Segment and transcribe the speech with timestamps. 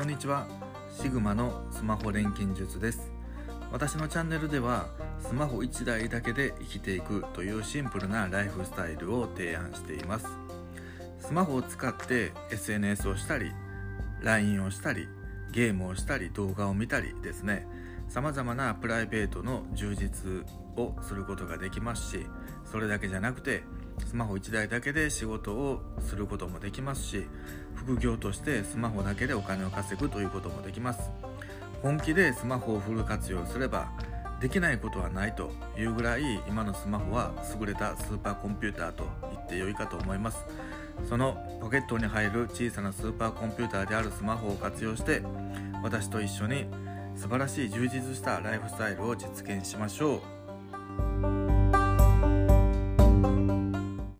[0.00, 0.46] こんにちは。
[0.98, 3.12] シグマのスマホ錬金術です。
[3.70, 4.86] 私のチャンネルでは
[5.20, 10.26] スマホ1台だけで生きていくというシンプルなライフスタイルを提案しています。
[11.18, 13.52] スマホを使って SNS をしたり
[14.22, 15.06] LINE をしたり
[15.52, 17.66] ゲームをしたり動画を見たりですね。
[18.08, 20.46] 様々なプライベートの充実
[20.78, 22.26] をすることができますし
[22.64, 23.64] それだけじゃなくて
[24.10, 27.28] スマホ1台だけで仕事をすることもできますし
[27.76, 31.12] 副業としてスマホだけでお金を稼ぐということもできます。
[31.80, 33.92] 本気でスマホをフル活用すれば
[34.40, 40.44] できないことはないというぐらい今のスマホは優れたスーパーコンピューターと言ってよいかと思います。
[41.08, 45.22] そのポケットに入る小さなスーパーコンピューターであるスマホを活用して
[45.84, 46.66] 私と一緒に
[47.14, 50.39] 素晴らしい充実したライフスタイルを実現しましょう。